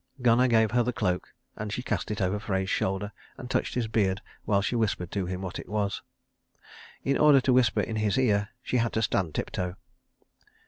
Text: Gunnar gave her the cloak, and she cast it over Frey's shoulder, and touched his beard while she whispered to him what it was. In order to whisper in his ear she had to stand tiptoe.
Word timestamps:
Gunnar 0.23 0.47
gave 0.47 0.71
her 0.71 0.81
the 0.81 0.91
cloak, 0.91 1.31
and 1.55 1.71
she 1.71 1.83
cast 1.83 2.09
it 2.09 2.21
over 2.21 2.39
Frey's 2.39 2.71
shoulder, 2.71 3.11
and 3.37 3.51
touched 3.51 3.75
his 3.75 3.87
beard 3.87 4.19
while 4.45 4.59
she 4.63 4.75
whispered 4.75 5.11
to 5.11 5.27
him 5.27 5.41
what 5.43 5.59
it 5.59 5.69
was. 5.69 6.01
In 7.03 7.19
order 7.19 7.39
to 7.41 7.53
whisper 7.53 7.81
in 7.81 7.97
his 7.97 8.17
ear 8.17 8.49
she 8.63 8.77
had 8.77 8.93
to 8.93 9.03
stand 9.03 9.35
tiptoe. 9.35 9.75